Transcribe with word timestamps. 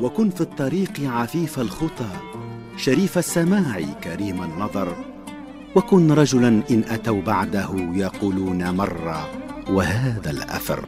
وكن 0.00 0.30
في 0.30 0.40
الطريق 0.40 1.00
عفيف 1.00 1.58
الخطى 1.58 2.10
شريف 2.76 3.18
السماع 3.18 3.80
كريم 4.04 4.42
النظر 4.42 4.96
وكن 5.76 6.12
رجلا 6.12 6.48
إن 6.48 6.84
أتوا 6.88 7.22
بعده 7.22 7.68
يقولون 7.94 8.70
مر 8.70 9.16
وهذا 9.70 10.30
الأثر. 10.30 10.84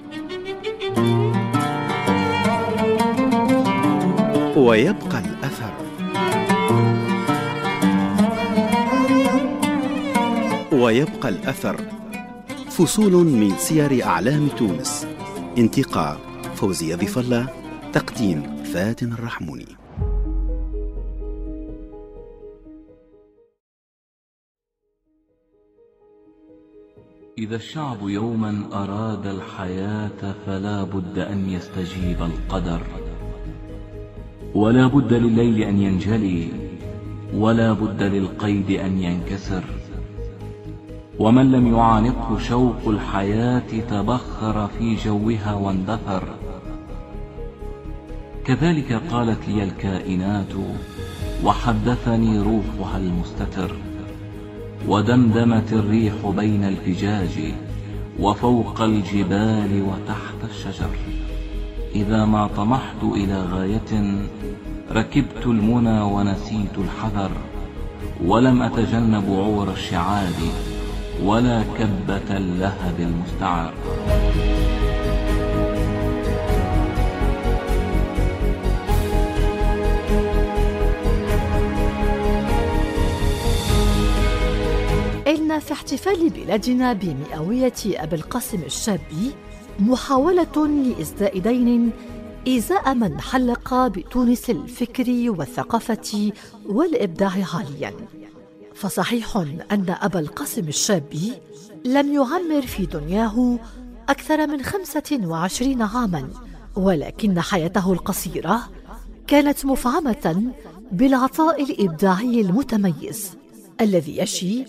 ويبقى 4.56 5.18
الأثر. 5.18 5.72
ويبقى 10.72 11.28
الأثر. 11.28 11.76
فصول 12.70 13.12
من 13.12 13.56
سير 13.58 14.04
أعلام 14.04 14.48
تونس. 14.48 15.06
انتقاء 15.58 16.18
فوزي 16.54 16.94
ضيف 16.94 17.18
الله. 17.18 17.46
تقديم 17.92 18.61
فاتن 18.72 19.12
الرحموني 19.12 19.66
إذا 27.38 27.56
الشعب 27.56 28.08
يوما 28.08 28.64
أراد 28.72 29.26
الحياة 29.26 30.34
فلا 30.46 30.84
بد 30.84 31.18
أن 31.18 31.50
يستجيب 31.50 32.22
القدر. 32.22 32.80
ولا 34.54 34.86
بد 34.86 35.12
لليل 35.12 35.62
أن 35.62 35.82
ينجلي 35.82 36.48
ولا 37.34 37.72
بد 37.72 38.02
للقيد 38.02 38.70
أن 38.70 38.98
ينكسر. 38.98 39.64
ومن 41.18 41.52
لم 41.52 41.66
يعانقه 41.66 42.38
شوق 42.38 42.88
الحياة 42.88 43.80
تبخر 43.90 44.66
في 44.66 44.94
جوها 44.94 45.54
واندثر. 45.54 46.41
كذلك 48.46 48.92
قالت 49.10 49.48
لي 49.48 49.64
الكائنات 49.64 50.52
وحدثني 51.44 52.38
روحها 52.38 52.98
المستتر 52.98 53.76
ودمدمت 54.88 55.72
الريح 55.72 56.14
بين 56.36 56.64
الفجاج 56.64 57.54
وفوق 58.20 58.80
الجبال 58.80 59.82
وتحت 59.82 60.50
الشجر. 60.50 60.90
إذا 61.94 62.24
ما 62.24 62.46
طمحت 62.46 63.02
إلى 63.02 63.42
غاية 63.42 64.18
ركبت 64.92 65.46
المنى 65.46 66.00
ونسيت 66.00 66.78
الحذر 66.78 67.30
ولم 68.24 68.62
أتجنب 68.62 69.24
عور 69.28 69.72
الشعاب 69.72 70.34
ولا 71.24 71.62
كبة 71.62 72.36
اللهب 72.36 73.00
المستعر 73.00 73.72
في 85.72 85.78
احتفال 85.78 86.30
بلادنا 86.30 86.92
بمئوية 86.92 87.72
أبي 87.86 88.16
القاسم 88.16 88.62
الشابي 88.62 89.32
محاولة 89.78 90.66
لإسداء 90.66 91.38
دين 91.38 91.90
إزاء 92.48 92.94
من 92.94 93.20
حلق 93.20 93.86
بتونس 93.86 94.50
الفكر 94.50 95.30
والثقافة 95.30 96.32
والإبداع 96.66 97.28
حاليا. 97.28 97.92
فصحيح 98.74 99.36
أن 99.72 99.96
أبا 100.02 100.20
القاسم 100.20 100.68
الشابي 100.68 101.32
لم 101.84 102.12
يعمر 102.12 102.62
في 102.62 102.86
دنياه 102.86 103.58
أكثر 104.08 104.46
من 104.46 104.62
خمسة 104.62 105.20
وعشرين 105.24 105.82
عاما 105.82 106.28
ولكن 106.76 107.40
حياته 107.40 107.92
القصيرة 107.92 108.60
كانت 109.26 109.66
مفعمة 109.66 110.52
بالعطاء 110.92 111.62
الإبداعي 111.62 112.40
المتميز 112.40 113.30
الذي 113.80 114.18
يشي 114.18 114.64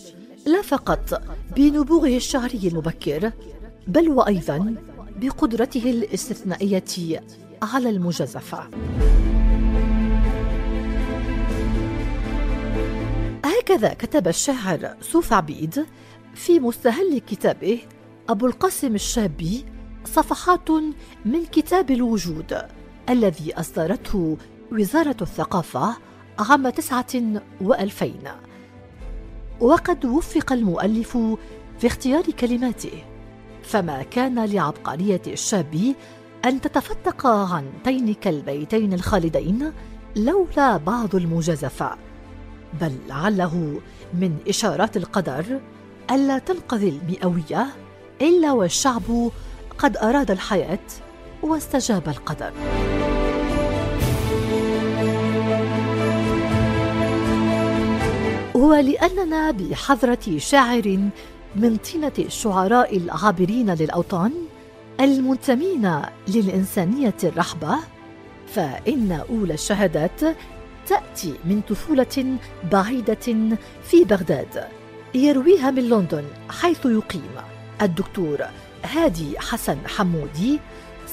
لا 0.45 0.61
فقط 0.61 1.21
بنبوغه 1.55 2.17
الشعري 2.17 2.59
المبكر 2.63 3.31
بل 3.87 4.09
وأيضا 4.09 4.75
بقدرته 5.21 5.89
الاستثنائية 5.89 7.23
على 7.61 7.89
المجازفة. 7.89 8.69
هكذا 13.45 13.93
كتب 13.93 14.27
الشاعر 14.27 14.95
سوف 15.01 15.33
عبيد 15.33 15.85
في 16.35 16.59
مستهل 16.59 17.19
كتابه 17.19 17.79
أبو 18.29 18.45
القاسم 18.45 18.95
الشابي 18.95 19.65
صفحات 20.05 20.71
من 21.25 21.45
كتاب 21.45 21.91
الوجود 21.91 22.57
الذي 23.09 23.53
أصدرته 23.53 24.37
وزارة 24.71 25.17
الثقافة 25.21 25.97
عام 26.39 26.69
تسعة 26.69 27.41
وألفين. 27.61 28.23
وقد 29.63 30.05
وفق 30.05 30.53
المؤلف 30.53 31.17
في 31.79 31.87
اختيار 31.87 32.23
كلماته. 32.23 33.03
فما 33.63 34.03
كان 34.03 34.45
لعبقرية 34.45 35.21
الشاب 35.27 35.95
أن 36.45 36.61
تتفتق 36.61 37.27
عن 37.27 37.65
تينك 37.83 38.27
البيتين 38.27 38.93
الخالدين 38.93 39.71
لولا 40.15 40.77
بعض 40.77 41.15
المجازفة 41.15 41.97
بل 42.81 42.95
لعله 43.07 43.81
من 44.13 44.37
إشارات 44.49 44.97
القدر 44.97 45.59
ألا 46.11 46.39
تنقذي 46.39 46.89
المئوية 46.89 47.67
إلا 48.21 48.51
والشعب 48.51 49.31
قد 49.77 49.97
أراد 49.97 50.31
الحياة 50.31 50.79
واستجاب 51.43 52.09
القدر. 52.09 52.53
ولأننا 58.63 59.51
بحضرة 59.51 60.37
شاعر 60.37 60.99
من 61.55 61.77
طينة 61.77 62.11
الشعراء 62.19 62.97
العابرين 62.97 63.73
للأوطان 63.73 64.31
المنتمين 64.99 66.01
للإنسانية 66.27 67.15
الرحبة 67.23 67.75
فإن 68.47 69.11
أولى 69.29 69.53
الشهادات 69.53 70.21
تأتي 70.87 71.33
من 71.45 71.61
طفولة 71.69 72.37
بعيدة 72.71 73.55
في 73.83 74.03
بغداد 74.03 74.67
يرويها 75.13 75.71
من 75.71 75.89
لندن 75.89 76.23
حيث 76.49 76.85
يقيم. 76.85 77.31
الدكتور 77.81 78.37
هادي 78.83 79.39
حسن 79.39 79.77
حمودي 79.85 80.59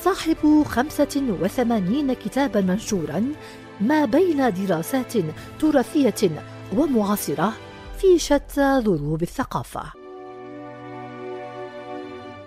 صاحب 0.02 0.62
خمسة 0.62 1.22
وثمانين 1.42 2.12
كتابا 2.12 2.60
منشورا 2.60 3.32
ما 3.80 4.04
بين 4.04 4.52
دراسات 4.52 5.12
تراثية 5.60 6.30
ومعاصرة 6.76 7.52
في 7.98 8.18
شتى 8.18 8.80
ضروب 8.84 9.22
الثقافة. 9.22 9.82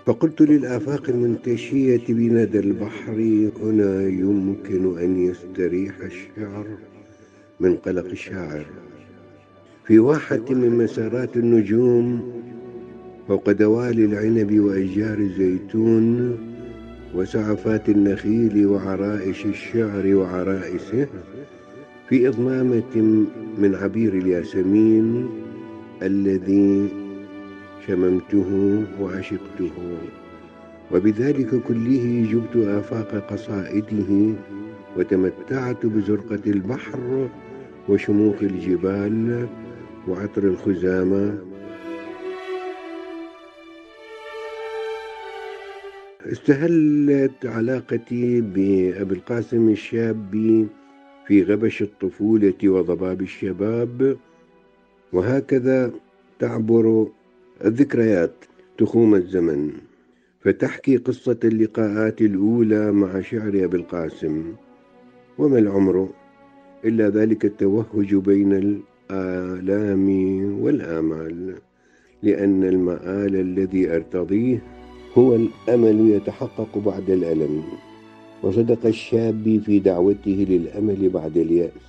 فقلت 0.06 0.42
للآفاق 0.42 1.02
المنتشية 1.08 2.04
بندى 2.08 2.58
البحر 2.58 3.48
هنا 3.62 4.02
يمكن 4.02 4.98
أن 4.98 5.24
يستريح 5.26 5.94
الشعر 6.00 6.66
من 7.60 7.76
قلق 7.76 8.04
الشاعر 8.04 8.66
في 9.86 9.98
واحة 9.98 10.44
من 10.50 10.78
مسارات 10.78 11.36
النجوم 11.36 12.32
فوق 13.28 13.50
دوالي 13.52 14.04
العنب 14.04 14.60
وأشجار 14.60 15.18
الزيتون 15.18 16.38
وسعفات 17.14 17.88
النخيل 17.88 18.66
وعرائش 18.66 19.46
الشعر 19.46 20.14
وعرائسه 20.14 21.06
في 22.08 22.28
إضمامة 22.28 22.96
من 23.58 23.74
عبير 23.74 24.12
الياسمين 24.14 25.28
الذي 26.02 26.88
شممته 27.86 28.82
وعشقته. 29.00 29.72
وبذلك 30.92 31.62
كله 31.62 32.26
جبت 32.32 32.66
آفاق 32.66 33.30
قصائده 33.30 34.34
وتمتعت 34.96 35.86
بزرقة 35.86 36.40
البحر 36.46 37.28
وشموخ 37.88 38.34
الجبال 38.42 39.46
وعطر 40.08 40.42
الخزامة 40.42 41.38
استهلت 46.32 47.46
علاقتي 47.46 48.40
بأبي 48.40 49.14
القاسم 49.14 49.68
الشابي 49.68 50.66
في 51.26 51.42
غبش 51.42 51.82
الطفولة 51.82 52.54
وضباب 52.64 53.22
الشباب. 53.22 54.16
وهكذا 55.12 55.92
تعبر 56.38 57.08
الذكريات 57.64 58.34
تخوم 58.78 59.14
الزمن. 59.14 59.70
فتحكي 60.40 60.96
قصة 60.96 61.38
اللقاءات 61.44 62.20
الأولى 62.20 62.92
مع 62.92 63.20
شعر 63.20 63.48
أبي 63.48 63.76
القاسم. 63.76 64.52
وما 65.38 65.58
العمر 65.58 66.08
إلا 66.84 67.08
ذلك 67.08 67.44
التوهج 67.44 68.14
بين 68.14 68.80
الآلام 69.10 70.08
والآمال. 70.60 71.54
لأن 72.22 72.64
المآل 72.64 73.36
الذي 73.36 73.96
أرتضيه 73.96 74.62
هو 75.18 75.34
الأمل 75.34 76.10
يتحقق 76.10 76.78
بعد 76.78 77.10
الألم. 77.10 77.62
وصدق 78.44 78.86
الشاب 78.86 79.60
في 79.64 79.78
دعوته 79.78 80.46
للأمل 80.48 81.08
بعد 81.08 81.36
اليأس. 81.36 81.88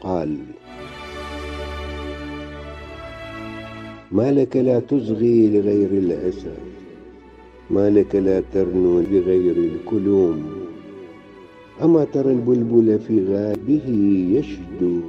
قال 0.00 0.38
ما 4.12 4.32
لك 4.32 4.56
لا 4.56 4.80
تصغي 4.80 5.50
لغير 5.50 5.90
الأسى 5.90 6.56
ما 7.70 7.90
لك 7.90 8.14
لا 8.14 8.42
ترنو 8.52 9.00
لغير 9.00 9.56
الكلوم. 9.56 10.42
أما 11.82 12.04
ترى 12.04 12.32
البلبل 12.32 12.98
في 12.98 13.24
غابه 13.24 13.88
يشدو 14.34 15.00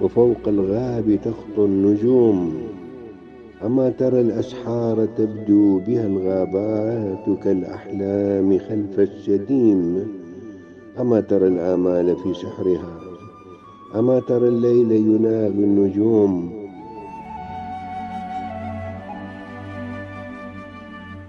وفوق 0.00 0.44
الغاب 0.46 1.18
تخطو 1.24 1.64
النجوم. 1.64 2.40
أما 3.64 3.90
ترى 3.90 4.20
الأسحار 4.20 5.06
تبدو 5.06 5.78
بها 5.78 6.06
الغابات 6.06 7.38
كالأحلام 7.44 8.58
خلف 8.58 9.00
السديم 9.00 10.08
أما 11.00 11.20
ترى 11.20 11.48
الآمال 11.48 12.16
في 12.16 12.34
سحرها 12.34 13.00
أما 13.94 14.20
ترى 14.20 14.48
الليل 14.48 14.92
ينال 14.92 15.52
النجوم. 15.52 16.60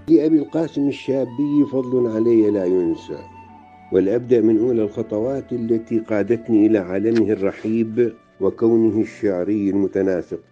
لأبي 0.08 0.38
القاسم 0.38 0.88
الشابي 0.88 1.64
فضل 1.72 2.06
علي 2.06 2.50
لا 2.50 2.64
ينسى 2.64 3.18
ولأبدأ 3.92 4.40
من 4.40 4.58
أولى 4.58 4.82
الخطوات 4.82 5.52
التي 5.52 5.98
قادتني 5.98 6.66
إلى 6.66 6.78
عالمه 6.78 7.32
الرحيب 7.32 8.12
وكونه 8.40 9.00
الشعري 9.00 9.70
المتناسق. 9.70 10.51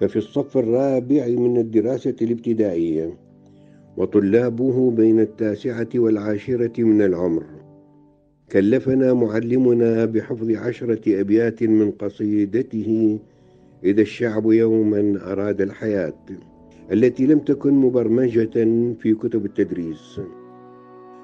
ففي 0.00 0.16
الصف 0.16 0.58
الرابع 0.58 1.26
من 1.26 1.56
الدراسة 1.56 2.14
الابتدائية 2.22 3.16
وطلابه 3.96 4.90
بين 4.90 5.20
التاسعة 5.20 5.88
والعاشرة 5.94 6.82
من 6.82 7.02
العمر. 7.02 7.44
كلفنا 8.52 9.12
معلمنا 9.12 10.04
بحفظ 10.04 10.50
عشرة 10.50 11.20
أبيات 11.20 11.62
من 11.62 11.90
قصيدته 11.90 13.18
إذا 13.84 14.02
الشعب 14.02 14.52
يوما 14.52 15.18
أراد 15.32 15.60
الحياة 15.60 16.14
التي 16.92 17.26
لم 17.26 17.38
تكن 17.38 17.74
مبرمجة 17.74 18.54
في 18.98 19.14
كتب 19.14 19.44
التدريس. 19.44 20.20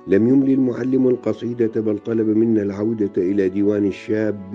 لم 0.09 0.29
يملي 0.29 0.55
المعلم 0.55 1.09
القصيدة 1.09 1.81
بل 1.81 1.99
طلب 1.99 2.29
منا 2.29 2.63
العودة 2.63 3.13
إلى 3.17 3.49
ديوان 3.49 3.87
الشاب 3.87 4.51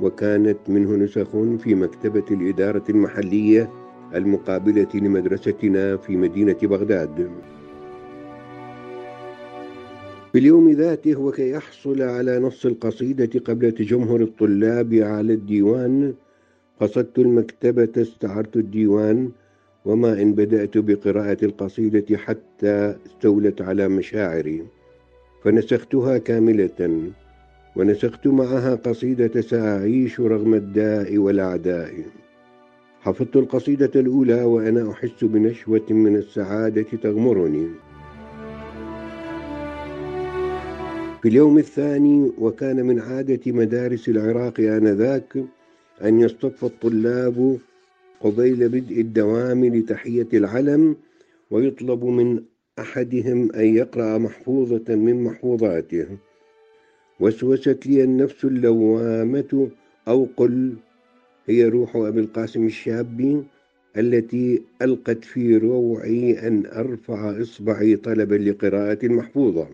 وكانت 0.00 0.58
منه 0.68 0.96
نسخ 0.96 1.30
في 1.58 1.74
مكتبة 1.74 2.24
الإدارة 2.30 2.84
المحلية 2.88 3.70
المقابلة 4.14 4.88
لمدرستنا 4.94 5.96
في 5.96 6.16
مدينة 6.16 6.56
بغداد. 6.62 7.30
في 10.32 10.38
اليوم 10.38 10.70
ذاته 10.70 11.20
وكي 11.20 11.56
أحصل 11.56 12.02
على 12.02 12.38
نص 12.38 12.66
القصيدة 12.66 13.40
قبل 13.40 13.72
تجمهر 13.72 14.20
الطلاب 14.20 14.94
على 14.94 15.32
الديوان 15.32 16.14
قصدت 16.80 17.18
المكتبة 17.18 18.02
استعرت 18.02 18.56
الديوان 18.56 19.30
وما 19.84 20.22
إن 20.22 20.32
بدأت 20.32 20.78
بقراءة 20.78 21.44
القصيدة 21.44 22.16
حتى 22.16 22.96
استولت 23.06 23.62
على 23.62 23.88
مشاعري 23.88 24.62
فنسختها 25.44 26.18
كاملة. 26.18 27.10
ونسخت 27.78 28.26
معها 28.26 28.74
قصيدة 28.74 29.40
سأعيش 29.40 30.20
رغم 30.20 30.54
الداء 30.54 31.18
والأعداء. 31.18 31.94
حفظت 33.00 33.36
القصيدة 33.36 34.00
الأولى 34.00 34.42
وأنا 34.42 34.90
أحس 34.90 35.24
بنشوة 35.24 35.86
من 35.90 36.16
السعادة 36.16 36.82
تغمرني. 36.82 37.68
في 41.22 41.28
اليوم 41.28 41.58
الثاني 41.58 42.32
وكان 42.38 42.86
من 42.86 43.00
عادة 43.00 43.52
مدارس 43.52 44.08
العراق 44.08 44.60
آنذاك 44.60 45.44
أن 46.04 46.20
يصطف 46.20 46.64
الطلاب 46.64 47.58
قبيل 48.20 48.68
بدء 48.68 49.00
الدوام 49.00 49.64
لتحية 49.64 50.28
العلم 50.32 50.96
ويطلب 51.50 52.04
من 52.04 52.42
أحدهم 52.78 53.52
أن 53.52 53.64
يقرأ 53.64 54.18
محفوظة 54.18 54.94
من 54.94 55.24
محفوظاته. 55.24 56.06
وسوست 57.20 57.86
لي 57.86 58.04
النفس 58.04 58.44
اللوامة 58.44 59.70
أو 60.08 60.28
قل. 60.36 60.74
هي 61.46 61.64
روح 61.64 61.96
أبي 61.96 62.20
القاسم 62.20 62.66
الشابي 62.66 63.42
التي 63.96 64.62
ألقت 64.82 65.24
في 65.24 65.56
روعي 65.56 66.48
أن 66.48 66.66
أرفع 66.66 67.40
إصبعي 67.40 67.96
طلبا 67.96 68.34
لقراءة 68.34 69.06
المحفوظة 69.06 69.68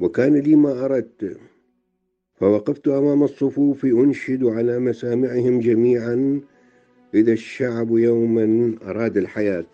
وكان 0.00 0.36
لي 0.36 0.56
ما 0.56 0.84
أردت 0.84 1.36
فوقفت 2.34 2.88
أمام 2.88 3.22
الصفوف 3.22 3.84
أنشد 3.84 4.44
على 4.44 4.78
مسامعهم 4.78 5.60
جميعا 5.60 6.40
إذا 7.14 7.32
الشعب 7.32 7.98
يوما 7.98 8.74
أراد 8.86 9.16
الحياة. 9.16 9.66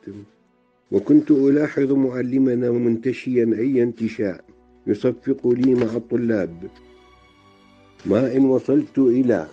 وكنت 0.93 1.31
ألاحظ 1.31 1.93
معلمنا 1.93 2.71
منتشيا 2.71 3.55
أي 3.59 3.83
انتشاء 3.83 4.45
يصفق 4.87 5.49
لي 5.49 5.75
مع 5.75 5.97
الطلاب. 5.97 6.71
ما 8.07 8.37
إن 8.37 8.45
وصلت 8.45 8.99
إلى 8.99 9.47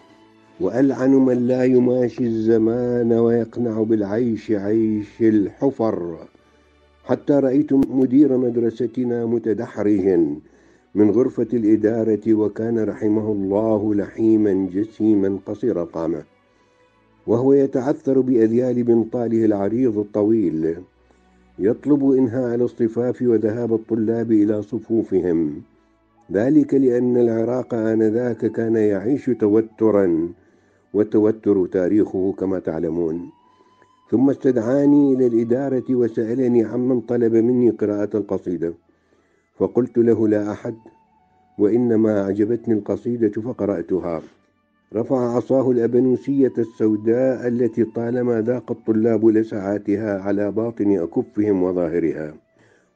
وألعن 0.60 1.12
من 1.12 1.48
لا 1.48 1.64
يماشي 1.64 2.24
الزمان 2.24 3.14
ويقنع 3.14 3.84
بالعيش 3.84 4.52
عيش 4.52 5.22
الحفر. 5.22 6.18
حتى 7.06 7.34
رأيت 7.34 7.74
مدير 7.74 8.38
مدرستنا 8.38 9.26
متدحرجا 9.26 10.36
من 10.96 11.12
غرفة 11.12 11.48
الإدارة 11.54 12.34
وكان 12.34 12.80
رحمه 12.80 13.32
الله 13.32 13.96
لحيما 13.96 14.70
جسيما 14.74 15.40
قصير 15.46 15.82
القامة 15.82 16.24
وهو 17.28 17.54
يتعثر 17.54 18.20
بأذيال 18.22 18.84
بنطاله 18.84 19.46
العريض 19.46 19.98
الطويل 19.98 20.76
يطلب 21.60 22.12
إنهاء 22.12 22.56
الاصطفاف 22.56 23.22
وذهاب 23.22 23.74
الطلاب 23.74 24.32
إلى 24.32 24.62
صفوفهم. 24.62 25.62
ذلك 26.31 26.74
لأن 26.74 27.18
العراق 27.18 27.74
آنذاك 27.74 28.45
كان 28.45 28.75
يعيش 28.75 29.25
توترا 29.25 30.29
والتوتر 30.94 31.65
تاريخه 31.65 32.33
كما 32.39 32.59
تعلمون. 32.59 33.29
ثم 34.12 34.29
استدعاني 34.29 35.13
إلى 35.13 35.27
الإدارة 35.27 35.83
وسألني 35.89 36.63
عمن 36.63 37.01
طلب 37.01 37.35
مني 37.35 37.69
قراءة 37.69 38.18
القصيدة. 38.18 38.74
فقلت 39.59 39.97
له 39.97 40.27
لا 40.27 40.51
أحد 40.51 40.75
وإنما 41.60 42.22
أعجبتني 42.22 42.74
القصيدة 42.74 43.41
فقرأتها. 43.41 44.22
رفع 44.96 45.36
عصاه 45.36 45.72
الأبنوسية 45.72 46.53
السوداء 46.57 47.48
التي 47.48 47.84
طالما 47.84 48.41
ذاق 48.41 48.72
الطلاب 48.72 49.25
لسعاتها 49.25 50.19
على 50.22 50.51
باطن 50.51 50.98
أكفهم 50.98 51.63
وظاهرها. 51.63 52.47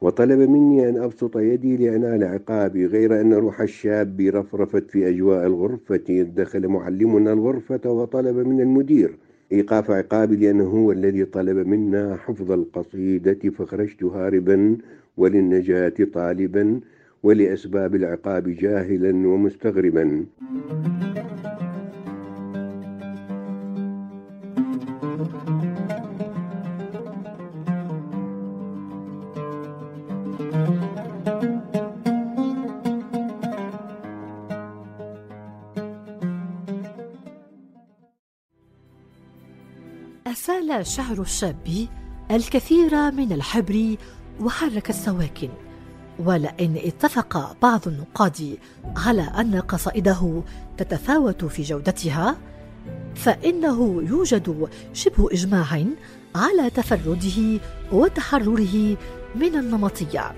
وطلب 0.01 0.39
مني 0.49 0.89
أن 0.89 0.97
أبسط 0.97 1.37
يدي 1.37 1.77
لأنال 1.77 2.23
عقابي 2.23 2.85
غير 2.85 3.21
أن 3.21 3.33
روح 3.33 3.61
الشاب 3.61 4.21
رفرفت 4.21 4.91
في 4.91 5.09
أجواء 5.09 5.47
الغرفة 5.47 6.21
دخل 6.35 6.67
معلمنا 6.67 7.33
الغرفة 7.33 7.89
وطلب 7.91 8.47
من 8.47 8.61
المدير 8.61 9.17
إيقاف 9.51 9.91
عقابي 9.91 10.35
لأنه 10.35 10.63
هو 10.63 10.91
الذي 10.91 11.25
طلب 11.25 11.67
منا 11.67 12.15
حفظ 12.15 12.51
القصيدة 12.51 13.49
فخرجت 13.49 14.03
هاربا 14.03 14.77
وللنجاة 15.17 15.93
طالبا 16.13 16.79
ولأسباب 17.23 17.95
العقاب 17.95 18.49
جاهلا 18.49 19.27
ومستغربا. 19.27 20.25
أسال 40.31 40.87
شعر 40.87 41.21
الشاب 41.21 41.87
الكثير 42.31 43.11
من 43.11 43.31
الحبر 43.31 43.95
وحرك 44.41 44.89
السواكن 44.89 45.49
ولئن 46.19 46.77
اتفق 46.77 47.55
بعض 47.61 47.87
النقاد 47.87 48.57
على 48.97 49.21
أن 49.21 49.55
قصائده 49.55 50.43
تتفاوت 50.77 51.45
في 51.45 51.63
جودتها 51.63 52.37
فإنه 53.15 54.03
يوجد 54.07 54.69
شبه 54.93 55.29
إجماع 55.31 55.85
على 56.35 56.69
تفرده 56.69 57.59
وتحرره 57.91 58.97
من 59.35 59.55
النمطية. 59.55 60.31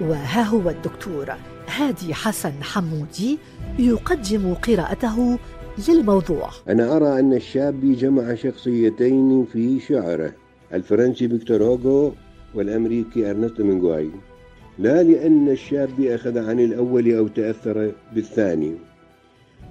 وها 0.00 0.42
هو 0.42 0.70
الدكتور 0.70 1.34
هادي 1.68 2.14
حسن 2.14 2.62
حمودي 2.62 3.38
يقدم 3.78 4.54
قراءته 4.54 5.38
للموضوع 5.88 6.50
أنا 6.68 6.96
أرى 6.96 7.20
أن 7.20 7.32
الشابي 7.32 7.80
جمع 7.80 8.34
شخصيتين 8.34 9.44
في 9.44 9.80
شعره 9.80 10.32
الفرنسي 10.72 11.28
فيكتور 11.28 11.62
هوغو 11.62 12.12
والأمريكي 12.54 13.30
أرنست 13.30 13.60
همنغواي. 13.60 14.10
لا 14.78 15.02
لأن 15.02 15.48
الشابي 15.48 16.00
أخذ 16.00 16.38
عن 16.38 16.60
الأول 16.60 17.14
أو 17.14 17.28
تأثر 17.28 17.92
بالثاني 18.14 18.74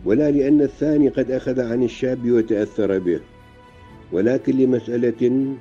ولا 0.06 0.32
لأن 0.32 0.62
الثاني 0.62 1.10
قد 1.10 1.32
أخذ 1.32 1.60
عن 1.62 1.84
الشابي 1.84 2.32
وتأثر 2.32 3.00
به 3.00 3.20
ولكن 4.12 4.58
لمسألة 4.58 5.56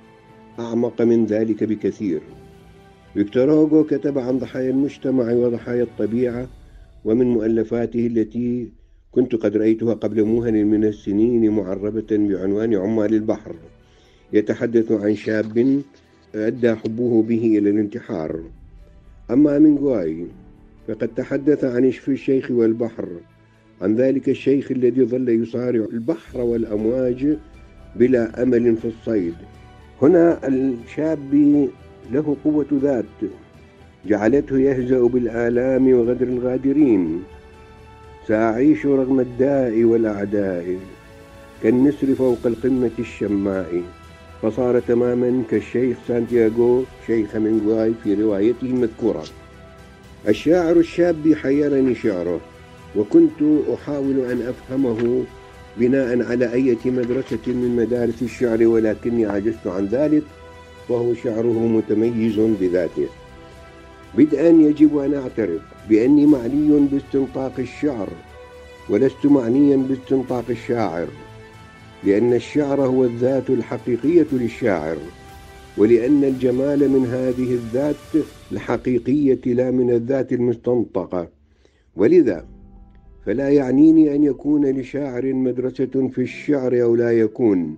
أعمق 0.59 1.03
من 1.03 1.27
ذلك 1.27 1.65
بكثير. 1.65 2.21
فيكتور 3.15 3.53
هوغو 3.53 3.85
كتب 3.85 4.19
عن 4.19 4.39
ضحايا 4.39 4.71
المجتمع 4.71 5.33
وضحايا 5.33 5.83
الطبيعة 5.83 6.49
ومن 7.05 7.27
مؤلفاته 7.27 8.07
التي 8.07 8.69
كنت 9.14 9.35
قد 9.35 9.56
رأيتها 9.56 9.94
قبل 9.94 10.25
موهن 10.25 10.66
من 10.66 10.85
السنين 10.85 11.50
معربة 11.50 12.06
بعنوان 12.11 12.75
عمال 12.75 13.14
البحر. 13.14 13.54
يتحدث 14.33 14.92
عن 14.92 15.14
شاب 15.14 15.83
أدى 16.35 16.75
حبه 16.75 17.23
به 17.23 17.59
إلى 17.59 17.71
الانتحار. 17.71 18.40
أما 19.30 19.59
مينغواي 19.59 20.26
فقد 20.88 21.09
تحدث 21.16 21.64
عن 21.64 21.85
الشيخ 21.85 22.50
والبحر 22.50 23.09
عن 23.83 23.94
ذلك 23.94 24.28
الشيخ 24.28 24.71
الذي 24.71 25.04
ظل 25.04 25.28
يصارع 25.28 25.87
البحر 25.92 26.40
والأمواج 26.40 27.37
بلا 27.97 28.42
أمل 28.42 28.76
في 28.76 28.88
الصيد. 28.88 29.35
هنا 30.02 30.49
الشاب 30.49 31.35
له 32.12 32.37
قوة 32.44 32.66
ذات 32.83 33.30
جعلته 34.06 34.59
يهزأ 34.59 35.00
بالآلام 35.00 35.92
وغدر 35.92 36.26
الغادرين. 36.26 37.23
سأعيش 38.28 38.87
رغم 38.87 39.21
الداء 39.21 39.85
والأعداء 39.85 40.76
كالنسر 41.62 42.14
فوق 42.14 42.38
القمة 42.45 42.90
الشماء. 42.99 43.83
فصار 44.43 44.81
تماما 44.81 45.43
كالشيخ 45.50 45.97
سانتياغو 46.09 46.85
شيخ 47.07 47.37
منغواي 47.37 47.93
في 48.04 48.14
روايته 48.14 48.64
المذكورة. 48.64 49.25
الشاعر 50.28 50.76
الشاب 50.76 51.35
حيرني 51.43 51.95
شعره 51.95 52.40
وكنت 52.97 53.43
أحاول 53.75 54.21
أن 54.31 54.43
أفهمه 54.43 55.25
بناء 55.76 56.23
على 56.23 56.52
أية 56.52 56.78
مدرسة 56.85 57.47
من 57.47 57.76
مدارس 57.76 58.23
الشعر 58.23 58.66
ولكني 58.66 59.26
عجزت 59.26 59.66
عن 59.66 59.87
ذلك 59.87 60.23
وهو 60.88 61.14
شعره 61.14 61.66
متميز 61.66 62.40
بذاته. 62.61 63.07
بدءا 64.18 64.49
يجب 64.49 64.99
أن 64.99 65.14
أعترف 65.14 65.62
بأني 65.88 66.26
معني 66.26 66.88
باستنطاق 66.92 67.52
الشعر 67.59 68.09
ولست 68.90 69.26
معنيا 69.26 69.76
باستنطاق 69.76 70.44
الشاعر 70.50 71.09
لأن 72.04 72.33
الشعر 72.33 72.80
هو 72.80 73.04
الذات 73.04 73.50
الحقيقية 73.50 74.26
للشاعر 74.33 74.97
ولأن 75.76 76.25
الجمال 76.25 76.88
من 76.88 77.06
هذه 77.06 77.54
الذات 77.54 78.25
الحقيقية 78.52 79.40
لا 79.47 79.71
من 79.71 79.90
الذات 79.90 80.33
المستنطقة. 80.33 81.28
ولذا 81.97 82.44
فلا 83.26 83.49
يعنيني 83.49 84.14
أن 84.14 84.25
يكون 84.25 84.66
لشاعر 84.66 85.33
مدرسة 85.33 86.09
في 86.14 86.23
الشعر 86.23 86.83
أو 86.83 86.97
لا 86.97 87.12
يكون 87.12 87.76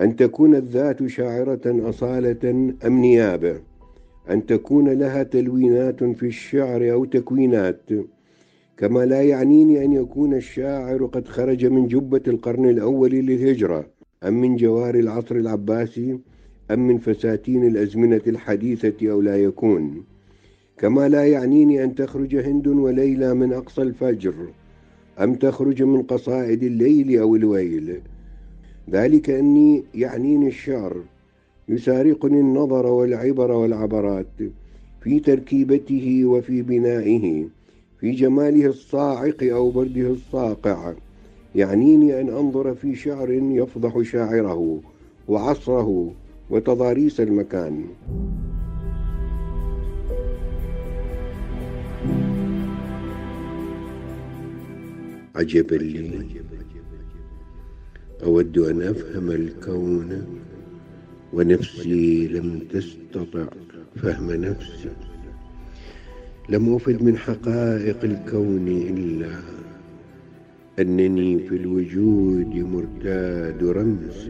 أن 0.00 0.16
تكون 0.16 0.54
الذات 0.54 1.06
شاعرة 1.06 1.60
أصالة 1.66 2.72
أم 2.86 3.00
نيابة. 3.00 3.60
أن 4.30 4.46
تكون 4.46 4.88
لها 4.88 5.22
تلوينات 5.22 6.04
في 6.04 6.26
الشعر 6.26 6.92
أو 6.92 7.04
تكوينات 7.04 7.90
كما 8.76 9.06
لا 9.06 9.22
يعنيني 9.22 9.84
أن 9.84 9.92
يكون 9.92 10.34
الشاعر 10.34 11.06
قد 11.06 11.28
خرج 11.28 11.66
من 11.66 11.86
جبة 11.86 12.22
القرن 12.28 12.68
الأول 12.68 13.10
للهجرة 13.10 13.86
أم 14.24 14.40
من 14.40 14.56
جوار 14.56 14.94
العصر 14.94 15.36
العباسي 15.36 16.18
أم 16.70 16.88
من 16.88 16.98
فساتين 16.98 17.66
الأزمنة 17.66 18.20
الحديثة 18.26 19.10
أو 19.10 19.20
لا 19.20 19.36
يكون. 19.36 20.04
كما 20.78 21.08
لا 21.08 21.26
يعنيني 21.26 21.84
أن 21.84 21.94
تخرج 21.94 22.36
هند 22.36 22.66
وليلى 22.66 23.34
من 23.34 23.52
أقصى 23.52 23.82
الفجر 23.82 24.34
أم 25.20 25.34
تخرج 25.34 25.82
من 25.82 26.02
قصائد 26.02 26.62
الليل 26.62 27.18
أو 27.18 27.36
الويل. 27.36 28.00
ذلك 28.90 29.30
أني 29.30 29.84
يعنيني 29.94 30.48
الشعر. 30.48 30.96
يسارقني 31.68 32.40
النظر 32.40 32.86
والعبر 32.86 33.50
والعبرات 33.50 34.26
في 35.00 35.20
تركيبته 35.20 36.22
وفي 36.24 36.62
بنائه 36.62 37.44
في 38.00 38.10
جماله 38.10 38.66
الصاعق 38.66 39.42
أو 39.42 39.70
برده 39.70 40.10
الصاقع. 40.10 40.92
يعنيني 41.54 42.20
أن 42.20 42.28
أنظر 42.28 42.74
في 42.74 42.94
شعر 42.94 43.30
يفضح 43.30 44.02
شاعره 44.02 44.80
وعصره 45.28 46.12
وتضاريس 46.50 47.20
المكان. 47.20 47.84
عجبا 55.36 55.74
لي. 55.74 56.26
أود 58.24 58.58
أن 58.58 58.82
أفهم 58.82 59.30
الكون 59.30 60.26
ونفسي 61.36 62.28
لم 62.28 62.60
تستطع 62.72 63.46
فهم 63.96 64.32
نفسي. 64.32 64.90
لم 66.48 66.74
أفد 66.74 67.02
من 67.02 67.18
حقائق 67.18 68.04
الكون 68.04 68.68
إلا 68.68 69.32
أنني 70.78 71.38
في 71.38 71.56
الوجود 71.56 72.54
مرتاد 72.54 73.64
رمز. 73.64 74.28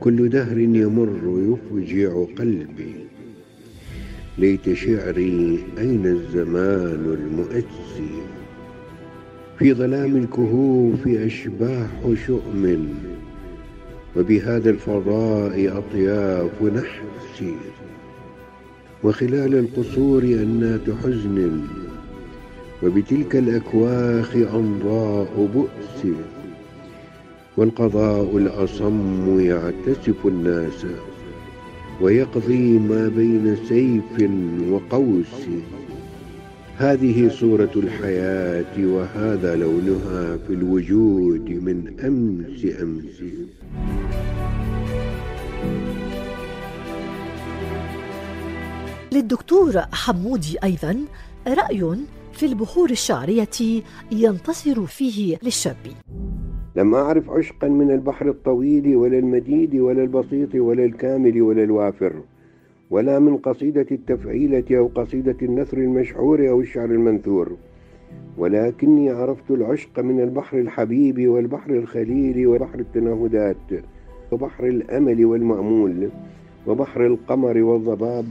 كل 0.00 0.28
دهر 0.28 0.58
يمر 0.58 1.22
يفجع 1.48 2.24
قلبي 2.38 2.94
ليت 4.38 4.72
شعري 4.72 5.58
أين 5.78 6.06
الزمان 6.06 7.16
المؤسي 7.18 8.22
في 9.58 9.74
ظلام 9.74 10.16
الكهوف 10.16 11.08
أشباح 11.08 11.90
شؤم 12.26 12.88
وبهذا 14.16 14.70
الفضاء 14.70 15.78
أطياف 15.78 16.62
نحس 16.62 17.44
وخلال 19.04 19.54
القصور 19.54 20.22
أنات 20.22 20.90
حزن 21.04 21.60
وبتلك 22.82 23.36
الأكواخ 23.36 24.36
أنضاء 24.36 25.48
بؤس. 25.54 26.14
والقضاء 27.56 28.36
الأصم 28.36 29.40
يعتسف 29.40 30.26
الناس 30.26 30.86
ويقضي 32.00 32.78
ما 32.78 33.08
بين 33.08 33.56
سيف 33.68 34.30
وقوس. 34.70 35.46
هذه 36.76 37.28
صورة 37.28 37.70
الحياة 37.76 38.86
وهذا 38.86 39.56
لونها 39.56 40.36
في 40.36 40.52
الوجود 40.52 41.50
من 41.50 41.92
أمس 42.04 42.66
أمس. 42.82 43.22
للدكتور 49.12 49.72
حمودي 49.92 50.58
أيضا 50.64 50.96
رأي 51.48 51.96
في 52.32 52.46
البحور 52.46 52.90
الشعرية 52.90 53.82
ينتصر 54.12 54.86
فيه 54.86 55.38
للشاب. 55.42 55.76
لم 56.76 56.94
أعرف 56.94 57.30
عشقا 57.30 57.68
من 57.68 57.90
البحر 57.90 58.28
الطويل 58.28 58.96
ولا 58.96 59.18
المديد 59.18 59.74
ولا 59.74 60.02
البسيط 60.02 60.54
ولا 60.54 60.84
الكامل 60.84 61.42
ولا 61.42 61.62
الوافر 61.62 62.12
ولا 62.90 63.18
من 63.18 63.36
قصيدة 63.36 63.86
التفعيلة 63.90 64.64
أو 64.78 64.86
قصيدة 64.94 65.36
النثر 65.42 65.78
المشعور 65.78 66.48
أو 66.50 66.60
الشعر 66.60 66.84
المنثور. 66.84 67.56
ولكني 68.38 69.10
عرفت 69.10 69.50
العشق 69.50 70.00
من 70.00 70.20
البحر 70.20 70.58
الحبيب 70.58 71.28
والبحر 71.28 71.70
الخليل 71.70 72.46
وبحر 72.46 72.78
التنهدات 72.78 73.84
وبحر 74.32 74.66
الأمل 74.66 75.24
والمأمول 75.24 76.08
وبحر 76.66 77.06
القمر 77.06 77.58
والضباب 77.58 78.26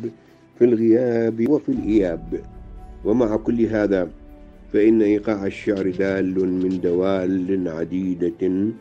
في 0.60 0.66
الغياب 0.66 1.50
وفي 1.50 1.70
الإياب. 1.70 2.42
ومع 3.06 3.36
كل 3.36 3.62
هذا 3.62 4.10
فإن 4.74 5.02
إيقاع 5.02 5.46
الشعر 5.46 5.90
دال 5.90 6.40
من 6.64 6.82
دوال 6.82 7.68
عديدة 7.68 8.72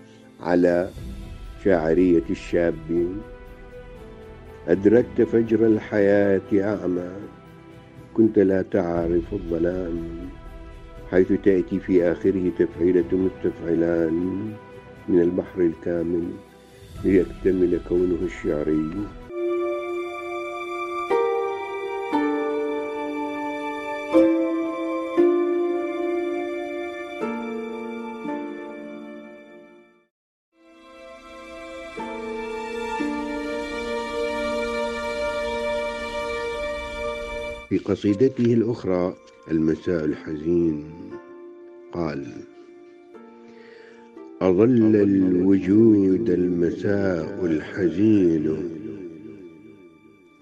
على 0.40 0.88
شاعرية 1.64 2.22
الشاب. 2.30 2.74
أدركت 4.68 5.22
فجر 5.22 5.66
الحياة 5.66 6.40
أعمى 6.54 7.10
كنت 8.14 8.38
لا 8.38 8.62
تعرف 8.62 9.32
الظلام. 9.32 9.98
حيث 11.10 11.32
تأتي 11.44 11.80
في 11.80 12.12
آخره 12.12 12.52
تفعيلة 12.58 13.04
مستفعلان 13.12 14.52
من 15.08 15.20
البحر 15.20 15.60
الكامل 15.60 16.30
ليكتمل 17.04 17.80
كونه 17.88 18.18
الشعري. 18.22 18.90
في 37.68 37.78
قصيدته 37.78 38.44
الأخرى 38.44 39.14
المساء 39.50 40.04
الحزين 40.04 40.84
قال 41.92 42.24
أظل 44.40 44.96
الوجود 44.96 46.30
المساء 46.30 47.46
الحزين 47.46 48.56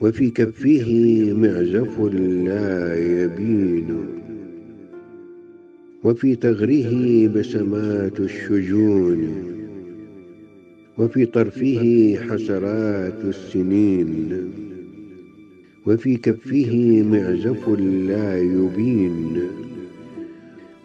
وفي 0.00 0.30
كفه 0.30 0.88
معزف 1.36 2.00
لا 2.44 2.96
يبين. 2.96 4.06
وفي 6.04 6.34
ثغره 6.34 7.26
بسمات 7.28 8.20
الشجون. 8.20 9.34
وفي 10.98 11.26
طرفه 11.26 12.16
حسرات 12.28 13.24
السنين. 13.24 14.52
وفي 15.86 16.16
كفه 16.16 17.02
معزف 17.02 17.68
لا 18.08 18.38
يبين 18.38 19.42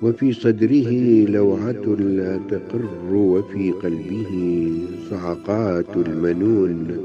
وفي 0.02 0.34
صدره 0.34 0.92
لوعة 1.30 1.86
لا 2.00 2.40
تقر 2.50 3.16
وفي 3.16 3.72
قلبه 3.72 4.72
صعقات 5.10 5.98
المنون. 5.98 6.98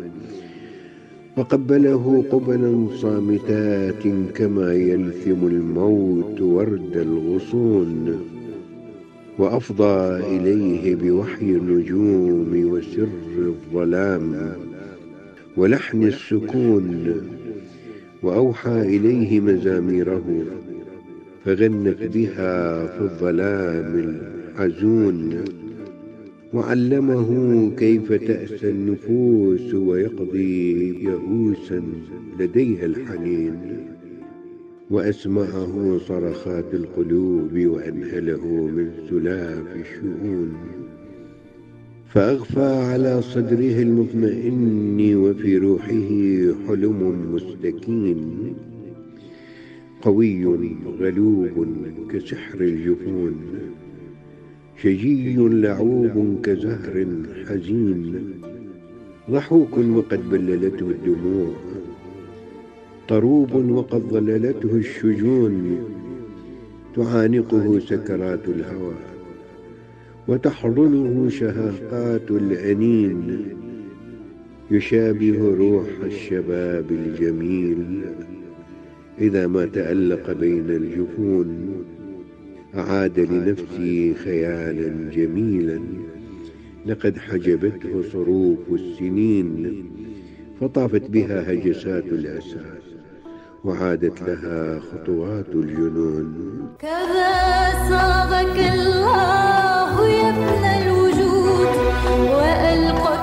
فقبله 1.37 2.25
قبلا 2.31 2.87
صامتات 2.97 4.03
كما 4.35 4.75
يلثم 4.75 5.47
الموت 5.47 6.41
ورد 6.41 6.97
الغصون. 6.97 8.21
وأفضى 9.39 10.17
إليه 10.37 10.95
بوحي 10.95 11.51
النجوم 11.51 12.51
وسر 12.73 13.09
الظلام 13.39 14.57
ولحن 15.57 16.03
السكون. 16.03 17.23
وأوحى 18.23 18.97
إليه 18.97 19.41
مزاميره 19.41 20.45
فغنت 21.45 22.03
بها 22.03 22.87
في 22.87 23.01
الظلام 23.01 23.99
الحزون 23.99 25.45
وعلمه 26.55 27.71
كيف 27.77 28.13
تأسى 28.13 28.71
النفوس 28.71 29.75
ويقضي 29.75 31.05
يئوسا 31.05 31.83
لديها 32.41 32.85
الحنين. 32.85 33.87
وأسمعه 34.91 35.99
صرخات 36.09 36.75
القلوب 36.75 37.67
وأنهله 37.67 38.47
من 38.47 38.91
سلاف 39.11 39.77
الشؤون. 39.77 40.53
فأغفى 42.13 42.61
على 42.93 43.23
صدره 43.23 43.83
المطمئن 43.83 45.17
وفي 45.17 45.59
روحه 45.59 46.11
حلم 46.69 47.01
مستكين. 47.35 48.55
قوي 50.03 50.45
غلوب 51.01 51.67
كسحر 52.11 52.61
الجفون 52.61 53.35
شجي 54.83 55.37
لعوب 55.37 56.41
كزهر 56.43 57.07
حزين. 57.47 58.15
ضحوك 59.31 59.79
وقد 59.79 60.31
بللته 60.31 60.91
الدموع 60.91 61.53
طروب 63.09 63.55
وقد 63.55 64.01
ظللته 64.01 64.73
الشجون. 64.77 65.79
تعانقه 66.97 67.79
سكرات 67.79 68.49
الهوى 68.49 69.12
وتحضنه 70.29 71.29
شهقات 71.29 72.31
الأنين 72.31 73.47
يشابه 74.71 75.55
روح 75.55 75.87
الشباب 76.05 76.91
الجميل 76.91 78.03
إذا 79.21 79.47
ما 79.47 79.67
تألق 79.67 80.33
بين 80.33 80.71
الجفون. 80.71 81.75
أعاد 82.75 83.21
لنفسي 83.21 84.15
خيالا 84.15 85.11
جميلا. 85.11 85.81
لقد 86.87 87.19
حجبته 87.19 88.03
صروف 88.13 88.59
السنين. 88.73 89.85
فطافت 90.61 91.11
بها 91.11 91.53
هجسات 91.53 92.05
الأسى. 92.05 92.82
وعادت 93.65 94.23
لها 94.23 94.81
خطوات 94.81 95.49
الجنون. 95.55 96.29
كذا 96.79 97.33
صاغك 97.91 98.59
الله 98.75 100.09
يا 100.09 100.29
ابن 100.29 100.65
الوجود 100.83 101.69
وألقتك 102.31 103.22